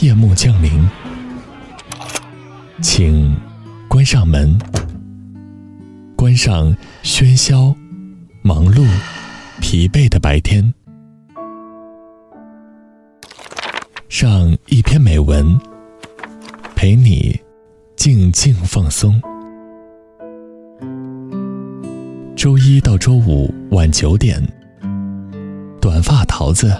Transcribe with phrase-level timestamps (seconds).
[0.00, 0.86] 夜幕降临，
[2.82, 3.34] 请
[3.88, 4.58] 关上门，
[6.14, 7.74] 关上喧嚣、
[8.42, 8.86] 忙碌、
[9.58, 10.74] 疲惫的白天，
[14.10, 15.58] 上一篇美文，
[16.74, 17.40] 陪你
[17.96, 19.18] 静静放松。
[22.36, 24.46] 周一到周五晚九点，
[25.80, 26.70] 短发桃子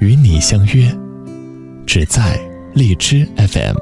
[0.00, 0.99] 与你相约。
[1.86, 2.38] 只在
[2.74, 3.76] 荔枝 FM。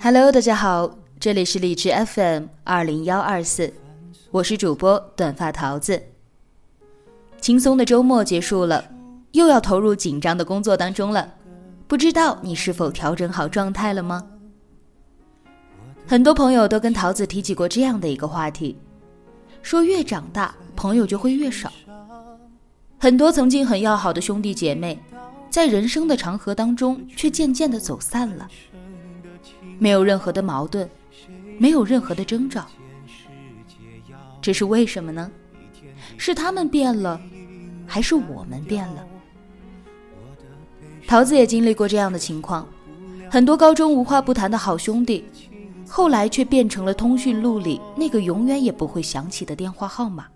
[0.00, 3.70] Hello，大家好，这里是荔枝 FM 二零幺二四。
[4.30, 6.02] 我是主播短发桃子。
[7.40, 8.84] 轻松的周末结束了，
[9.32, 11.32] 又要投入紧张的工作当中了。
[11.86, 14.26] 不知道你是否调整好状态了吗？
[16.06, 18.76] 很多朋友都跟桃子提起过这样的一个话题，
[19.62, 21.72] 说越长大朋友就会越少。
[22.98, 24.98] 很多曾经很要好的兄弟姐妹，
[25.48, 28.46] 在人生的长河当中却渐渐的走散了，
[29.78, 30.86] 没有任何的矛盾，
[31.58, 32.66] 没有任何的征兆。
[34.40, 35.30] 这是为什么呢？
[36.16, 37.20] 是他们变了，
[37.86, 39.06] 还是我们变了？
[41.06, 42.66] 桃子也经历过这样的情况，
[43.30, 45.24] 很多高中无话不谈的好兄弟，
[45.88, 50.26] 后来却变成了通讯录里那个永远也不会响起的电话号码。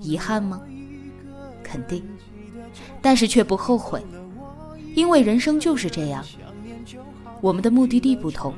[0.00, 0.60] 遗憾吗？
[1.62, 2.04] 肯定，
[3.00, 4.04] 但是却不后悔，
[4.94, 6.24] 因为人生就是这样，
[7.40, 8.52] 我们的目的地不同。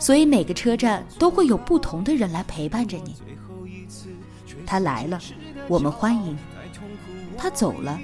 [0.00, 3.14] 所以每个车站都会有不同的人来陪伴着你。
[4.66, 5.20] 他来了，
[5.68, 6.34] 我们欢迎；
[7.36, 7.98] 他走了，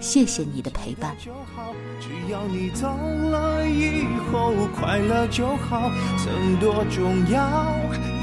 [0.00, 1.16] 谢谢你的陪伴。
[1.18, 1.30] 只
[2.30, 7.74] 要你走了以后快乐就好，曾多重要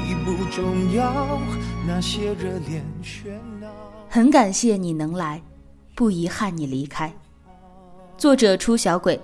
[0.06, 1.40] 已不重要，
[1.86, 3.68] 那些热恋喧闹。
[4.08, 5.42] 很感谢你能来，
[5.94, 7.12] 不遗憾你离开。
[8.16, 9.20] 作者出小鬼，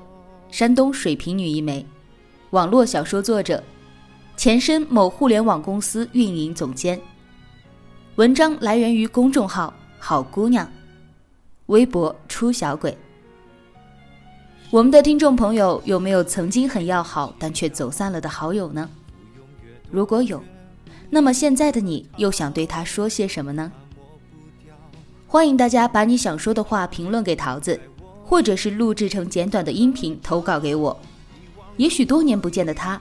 [0.50, 1.86] 山东水瓶女一枚，
[2.50, 3.62] 网络小说作者。
[4.36, 7.00] 前身某互联网公司运营总监。
[8.16, 10.68] 文章来源于公众号“好姑娘”，
[11.66, 12.96] 微博“出小鬼”。
[14.70, 18.90] 我们的听众朋友有没有曾经很要好但却走散了的好友呢？
[19.90, 20.42] 如果有，
[21.10, 23.70] 那么现在的你又想对他说些什么呢？
[25.28, 27.80] 欢迎大家把你想说的话评论给桃子，
[28.24, 30.96] 或者是录制成简短的音频投稿给我。
[31.76, 33.00] 也许多年不见的他。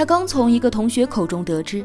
[0.00, 1.84] 他刚从一个同学口中得知，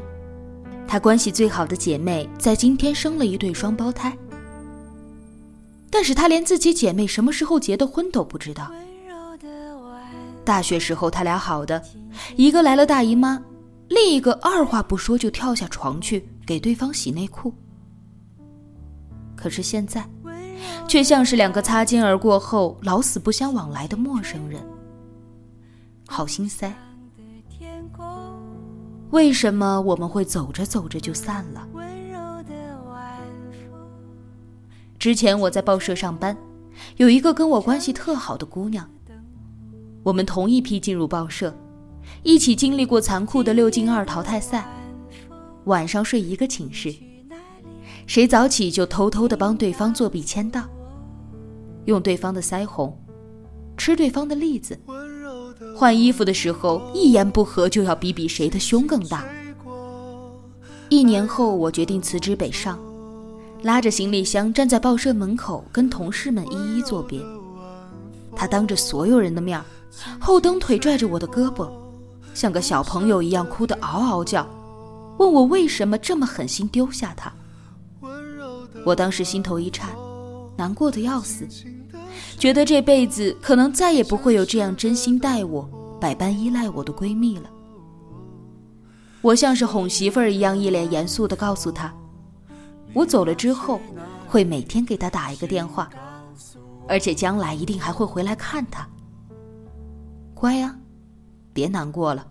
[0.88, 4.10] 他关系最好的姐妹在今天生了一对双胞胎。
[5.90, 8.72] 但是他连自己姐妹什么时候结的婚都不知道。
[10.46, 11.82] 大学时候他俩好的，
[12.36, 13.38] 一个来了大姨妈，
[13.88, 17.52] 另一个二话不说就跳下床去给对方洗内裤。
[19.36, 20.08] 可是现在，
[20.88, 24.66] 却像是两个擦肩而过后老死不相往来的陌生人，
[26.08, 26.74] 好心塞。
[29.10, 31.66] 为什么我们会走着走着就散了？
[34.98, 36.36] 之前我在报社上班，
[36.96, 38.90] 有一个跟我关系特好的姑娘。
[40.02, 41.56] 我们同一批进入报社，
[42.22, 44.66] 一起经历过残酷的六进二淘汰赛，
[45.64, 46.94] 晚上睡一个寝室，
[48.06, 50.64] 谁早起就偷偷的帮对方作弊签到，
[51.84, 52.96] 用对方的腮红，
[53.76, 54.78] 吃对方的栗子。
[55.76, 59.22] 换衣服的时候，一言不合就要比比谁的胸更大。
[60.88, 62.78] 一年后，我决定辞职北上，
[63.60, 67.20] 拉着行李箱站在报社门口，跟同事们一一作别。
[68.34, 69.62] 他当着所有人的面
[70.18, 71.68] 后蹬腿拽着我的胳膊，
[72.32, 74.48] 像个小朋友一样哭得嗷嗷叫，
[75.18, 77.30] 问我为什么这么狠心丢下他。
[78.82, 79.90] 我当时心头一颤，
[80.56, 81.46] 难过的要死。
[82.38, 85.68] 觉得这辈子可能再也不会有这样真心待我、
[86.00, 87.50] 百般依赖我的闺蜜了。
[89.22, 91.92] 我像是哄媳妇儿一样，一脸严肃地告诉她
[92.94, 93.80] ：“我走了之后，
[94.28, 95.88] 会每天给他打一个电话，
[96.86, 98.86] 而且将来一定还会回来看他。
[100.34, 100.76] 乖呀，
[101.52, 102.26] 别难过了。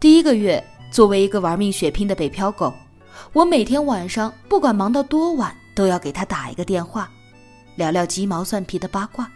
[0.00, 2.72] 第一个月，作为一个玩命血拼的北漂狗，
[3.34, 7.10] 我每天晚上不管忙到多晚，都要给他打一个电话，
[7.76, 9.30] 聊聊鸡毛蒜皮的八卦。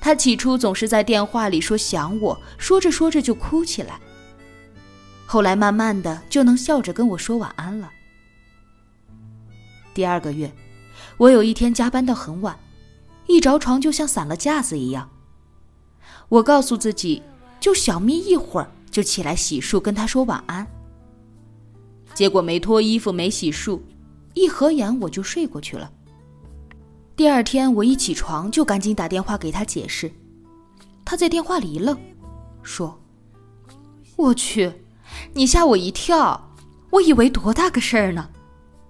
[0.00, 3.98] 他起初总是在电话里说想我，说着说着就哭起来。
[5.26, 7.90] 后来慢慢的就能笑着跟我说晚安了。
[9.92, 10.52] 第二个月，
[11.16, 12.56] 我有一天加班到很晚，
[13.26, 15.10] 一着床就像散了架子一样。
[16.28, 17.20] 我告诉自己，
[17.58, 18.70] 就小眯一会儿。
[18.90, 20.66] 就起来洗漱，跟他说晚安。
[22.12, 23.80] 结果没脱衣服，没洗漱，
[24.34, 25.90] 一合眼我就睡过去了。
[27.16, 30.10] 第二天我一起床就赶紧打电话给他解释，
[31.04, 31.96] 他在电话里一愣，
[32.62, 32.98] 说
[34.16, 34.72] ：“我去，
[35.34, 36.52] 你吓我一跳，
[36.90, 38.28] 我以为多大个事儿呢，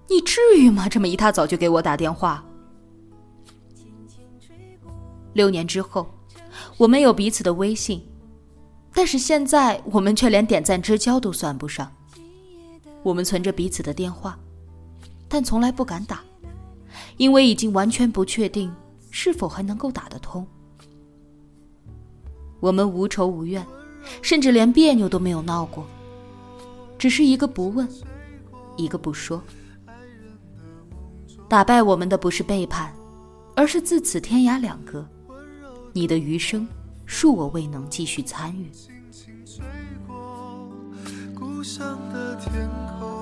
[0.08, 0.88] 你至于吗？
[0.88, 2.44] 这么一大早就给我打电话。”
[5.34, 6.12] 六年之后，
[6.76, 8.02] 我们有彼此的微信。
[9.00, 11.90] 但是现在我们却连点赞之交都算不上。
[13.02, 14.38] 我们存着彼此的电话，
[15.26, 16.20] 但从来不敢打，
[17.16, 18.70] 因为已经完全不确定
[19.10, 20.46] 是否还能够打得通。
[22.60, 23.66] 我们无仇无怨，
[24.20, 25.86] 甚至连别扭都没有闹过，
[26.98, 27.88] 只是一个不问，
[28.76, 29.42] 一个不说。
[31.48, 32.94] 打败我们的不是背叛，
[33.56, 35.08] 而是自此天涯两隔。
[35.94, 36.68] 你的余生。
[37.12, 38.70] 恕我未能继续参与。
[41.60, 43.19] 故乡的天空。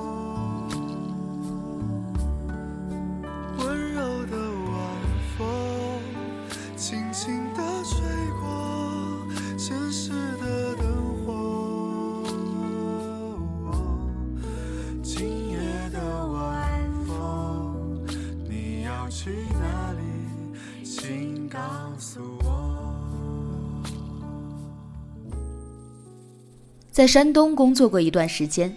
[26.99, 28.77] 在山东工作过一段时间，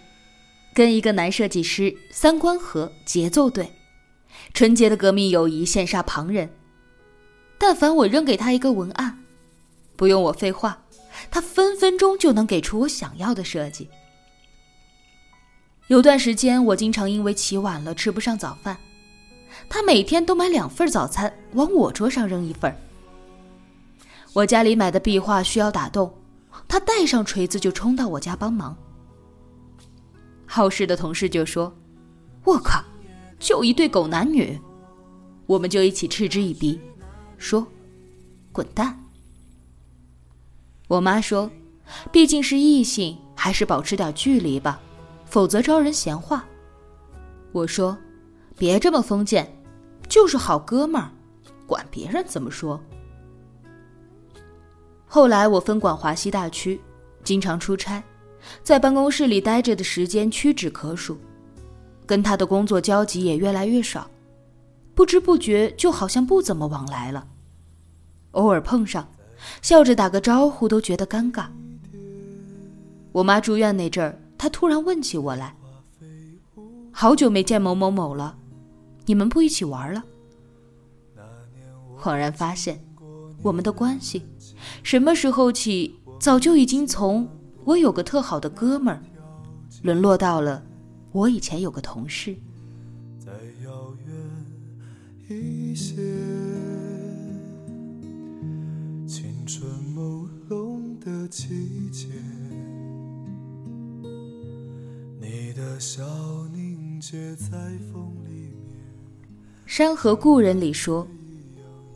[0.76, 3.72] 跟一个男设计师三观合，节奏对，
[4.54, 6.48] 纯洁的革命友谊羡煞旁人。
[7.58, 9.24] 但凡我扔给他一个文案，
[9.96, 10.84] 不用我废话，
[11.32, 13.90] 他分分钟就能给出我想要的设计。
[15.88, 18.78] 有段时间，我经常因为起晚了吃不上早饭，
[19.68, 22.78] 他每天都买两份早餐往我桌上扔一份。
[24.34, 26.21] 我家里买的壁画需要打洞。
[26.72, 28.74] 他带上锤子就冲到我家帮忙。
[30.46, 31.76] 好事的同事就说
[32.46, 32.82] ：“我靠，
[33.38, 34.58] 就一对狗男女。”
[35.48, 36.80] 我们就一起嗤之以鼻，
[37.38, 37.68] 说
[38.54, 38.98] ：“滚蛋。”
[40.88, 41.52] 我妈说
[42.10, 44.80] ：“毕竟是异性，还是保持点距离吧，
[45.26, 46.46] 否则招人闲话。”
[47.52, 47.98] 我说
[48.58, 49.62] ：“别这么封建，
[50.08, 51.12] 就是好哥们儿，
[51.68, 52.82] 管别人怎么说。”
[55.14, 56.80] 后来我分管华西大区，
[57.22, 58.02] 经常出差，
[58.64, 61.18] 在办公室里待着的时间屈指可数，
[62.06, 64.10] 跟他的工作交集也越来越少，
[64.96, 67.28] 不知不觉就好像不怎么往来了。
[68.32, 69.06] 偶尔碰上，
[69.62, 71.48] 笑着打个招呼都觉得尴尬。
[73.12, 75.54] 我妈住院那阵儿，他突然问起我来
[76.90, 78.38] ：“好久没见某某某了，
[79.06, 80.02] 你们不一起玩了？”
[82.00, 82.82] 恍然发现，
[83.44, 84.26] 我们的关系。
[84.84, 87.28] 什么时候起，早就已经从
[87.64, 89.02] 我有个特好的哥们儿，
[89.84, 90.64] 沦落到了
[91.12, 92.36] 我以前有个同事。
[93.20, 93.32] 再
[93.64, 95.96] 遥远一些，
[99.08, 99.64] 青春
[99.96, 102.08] 朦胧的季节，
[105.20, 106.04] 你的笑
[106.54, 107.50] 凝结在
[107.92, 108.82] 风里面。
[109.74, 111.08] 《山河故人》里说，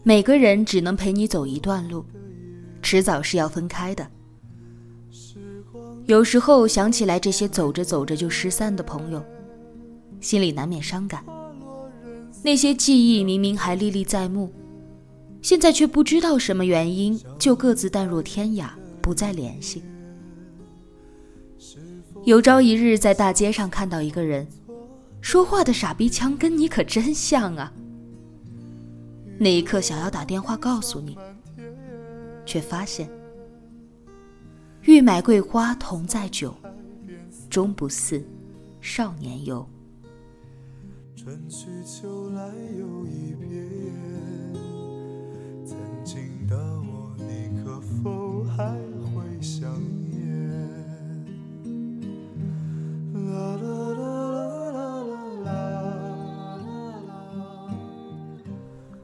[0.03, 2.05] 每个人只能陪你走一段路。
[2.95, 4.07] 迟早是要分开的。
[6.05, 9.21] 有时候想起来这些走着走着就失散的朋友，
[10.21, 11.21] 心里难免伤感。
[12.41, 14.49] 那些记忆明明还历历在目，
[15.41, 18.69] 现在却不知道什么原因就各自淡若天涯，
[19.01, 19.83] 不再联系。
[22.23, 24.47] 有朝一日在大街上看到一个人，
[25.19, 27.73] 说话的傻逼腔跟你可真像啊！
[29.37, 31.17] 那一刻想要打电话告诉你。
[32.45, 33.09] 却发现
[34.83, 36.55] 欲买桂花同载酒
[37.49, 38.23] 终不似
[38.79, 39.67] 少年游。
[41.15, 42.47] 春去秋来
[42.77, 43.51] 又一遍
[45.65, 48.75] 曾经的我你可否还
[49.13, 49.73] 会想
[50.05, 50.15] 念？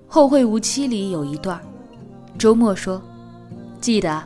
[0.07, 1.59] 后会无期里有一段
[2.37, 3.01] 周末说
[3.81, 4.23] 记得，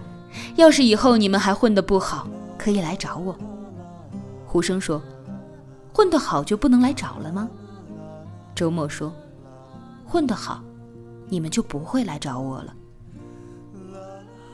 [0.55, 3.35] 要是以后你们还混得不好，可以来找我。”
[4.45, 5.01] 胡生说
[5.93, 7.49] ：“混得好就不能来找了吗？”
[8.53, 9.11] 周末说
[10.05, 10.61] ：“混得好，
[11.27, 12.73] 你们就不会来找我了。”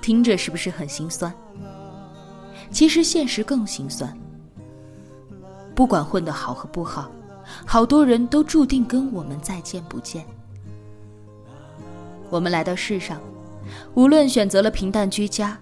[0.01, 1.33] 听着是不是很心酸？
[2.71, 4.17] 其实现实更心酸。
[5.75, 7.11] 不管混得好和不好，
[7.65, 10.25] 好多人都注定跟我们再见不见。
[12.29, 13.19] 我们来到世上，
[13.95, 15.57] 无论选择了平淡居家，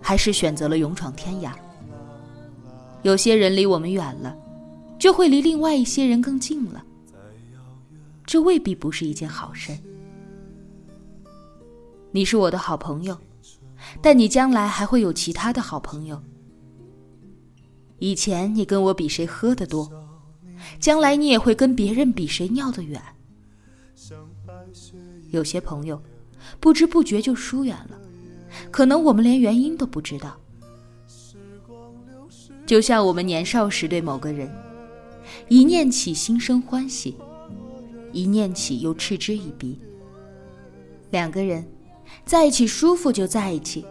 [0.00, 1.52] 还是选择了勇闯天涯，
[3.02, 4.36] 有些人离我们远了，
[4.98, 6.84] 就会离另外一些人更近了。
[8.24, 9.76] 这未必不是一件好事。
[12.10, 13.16] 你是我的好朋友。
[14.00, 16.22] 但你将来还会有其他的好朋友。
[17.98, 19.90] 以前你跟我比谁喝的多，
[20.78, 23.02] 将来你也会跟别人比谁尿得远。
[25.30, 26.00] 有些朋友，
[26.60, 27.98] 不知不觉就疏远了，
[28.70, 30.38] 可能我们连原因都不知道。
[32.66, 34.50] 就像我们年少时对某个人，
[35.48, 37.16] 一念起心生欢喜，
[38.12, 39.78] 一念起又嗤之以鼻。
[41.10, 41.64] 两个人。
[42.26, 43.84] 在一起舒服就在一起，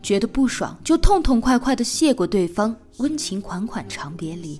[0.00, 4.58] 觉得不爽就痛痛快快的谢过对方，温情款款长别离。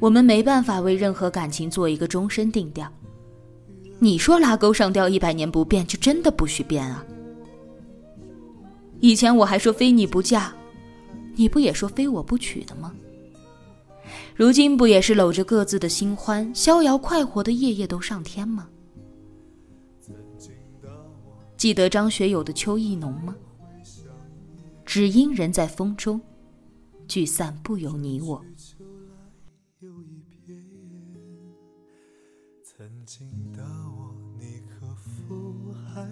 [0.00, 2.90] 我们没办法为任何感情做一个终身定调。
[4.02, 7.06] 你说拉钩上吊一百年不变，就真的不许变啊？
[8.98, 10.52] 以前我还说非你不嫁，
[11.36, 12.92] 你不也说非我不娶的吗？
[14.34, 18.68] 如今不也是搂着各自的新欢，逍遥快活的夜夜都上天吗？
[21.56, 23.36] 记得张学友的《秋意浓》吗？
[24.84, 26.20] 只因人在风中，
[27.06, 28.44] 聚散不由你我。
[32.82, 33.62] 曾经的
[33.96, 36.10] 我，你可否还会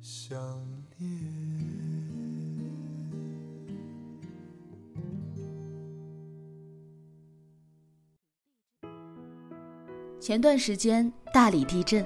[0.00, 0.36] 想
[0.98, 1.08] 念？
[10.18, 12.04] 前段时间大理地震，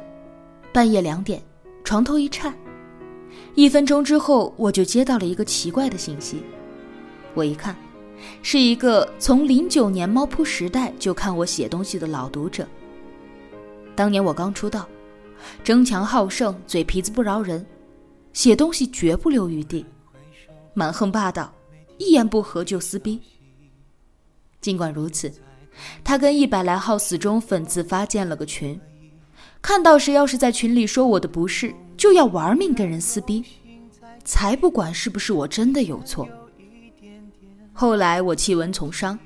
[0.74, 1.42] 半夜两点，
[1.84, 2.54] 床头一颤，
[3.54, 6.42] 一分钟之后我就接到了一个奇怪的信息。
[7.34, 7.74] 我一看，
[8.42, 12.66] 是一个从零九年猫扑时代就看我写东西的老读者。
[13.94, 14.88] 当年我刚出道，
[15.62, 17.64] 争强好胜，嘴皮子不饶人，
[18.32, 19.84] 写东西绝不留余地，
[20.74, 21.52] 蛮横霸道，
[21.98, 23.20] 一言不合就撕逼。
[24.60, 25.32] 尽管如此。
[26.04, 28.80] 他跟一百来号死忠粉自发建了个群，
[29.60, 33.44] 看到谁要是在群里说我的不是，就要玩命跟人撕逼，
[34.24, 36.28] 才不管是不是我真的有错。
[37.76, 39.18] 后来我弃文从商，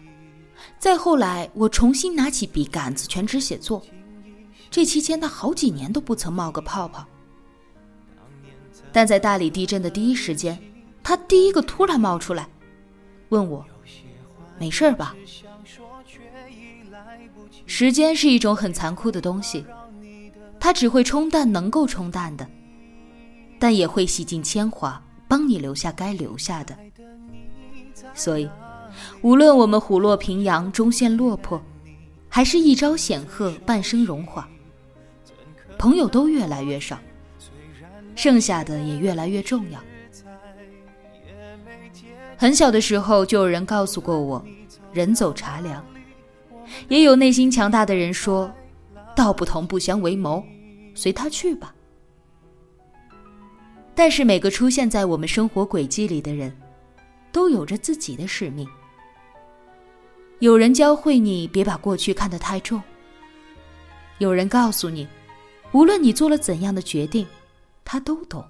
[0.78, 3.82] 再后来我重新拿起笔杆子全职写作，
[4.70, 7.06] 这期间他好几年都不曾冒个泡泡。
[8.90, 10.58] 但在大理地震的第一时间，
[11.02, 12.48] 他第一个突然冒出来，
[13.28, 13.62] 问我，
[14.58, 15.14] 没事吧？
[17.66, 19.62] 时间是一种很残酷的东西，
[20.58, 22.48] 它只会冲淡能够冲淡的，
[23.58, 26.74] 但也会洗尽铅华，帮你留下该留下的。
[28.14, 28.48] 所以，
[29.22, 31.60] 无论我们虎落平阳，终陷落魄，
[32.28, 34.48] 还是一朝显赫，半生荣华，
[35.78, 36.98] 朋友都越来越少，
[38.14, 39.80] 剩下的也越来越重要。
[42.36, 44.44] 很小的时候就有人告诉过我，
[44.92, 45.84] 人走茶凉。
[46.88, 48.52] 也有内心强大的人说
[49.16, 50.44] ：“道不同不相为谋，
[50.94, 51.74] 随他去吧。”
[53.94, 56.54] 但是每个出现在我们生活轨迹里的人，
[57.32, 58.68] 都有着自己的使命。
[60.38, 62.82] 有人教会你别把过去看得太重。
[64.18, 65.06] 有人告诉你，
[65.72, 67.26] 无论你做了怎样的决定，
[67.84, 68.44] 他都懂。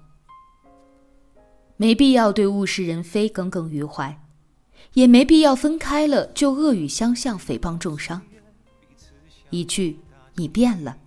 [1.77, 4.17] 没必要对物是人非耿耿于怀。
[4.93, 8.19] 也没必要分开了就恶语相向、诽谤重伤。
[9.49, 9.99] 一句
[10.33, 10.97] “你变了”，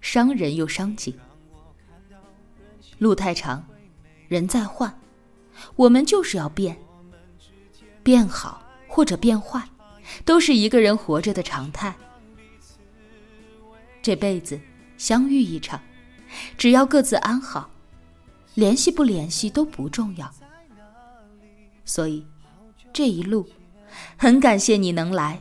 [0.00, 1.14] 伤人又伤己。
[2.98, 3.64] 路太长，
[4.28, 4.98] 人在换，
[5.76, 6.76] 我们就是要变。
[8.02, 9.62] 变好或者变坏，
[10.24, 11.94] 都是一个人活着的常态。
[14.02, 14.60] 这辈子
[14.98, 15.80] 相遇一场，
[16.56, 17.70] 只要各自安好，
[18.54, 20.30] 联系不联系都不重要。
[21.84, 22.26] 所以。
[22.94, 23.48] 这一路，
[24.18, 25.40] 很感谢你能来，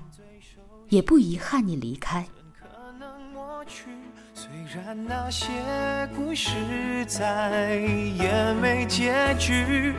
[0.87, 2.25] 也不遗憾你离开。
[4.33, 5.49] 虽然那些
[6.15, 6.49] 故事
[7.07, 9.93] 再也没结局，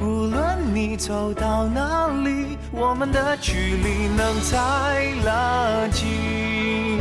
[0.00, 6.98] 无论你走到哪里，我们的距离能再拉近。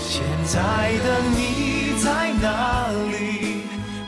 [0.00, 3.62] 现在的你在哪里？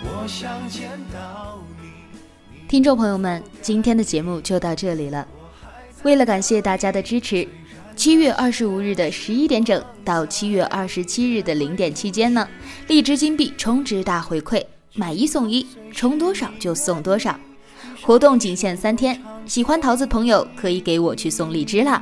[0.04, 2.66] 我想见到你。
[2.66, 5.26] 听众朋友们，今天的节目就到这里了。
[6.02, 7.46] 为了感谢大家的支持，
[7.94, 12.46] 七月二十五日的十一点整到七月二十七日的零点期间呢，
[12.88, 14.64] 荔枝金币充值大回馈，
[14.94, 17.38] 买一送一，充多少就送多少。
[18.06, 22.00] 活动仅限三天，喜欢桃子朋友可以给我去送荔枝啦，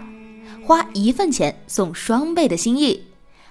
[0.62, 3.02] 花一份钱送双倍的心意，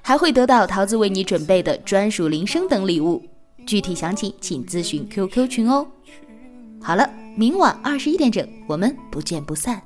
[0.04, 3.24] 还会得到桃子为你准备的专属铃声等礼物。
[3.66, 5.88] 具体详情请咨询 QQ 群哦。
[6.80, 9.82] 好了，明晚二十一点整，我们不见不散。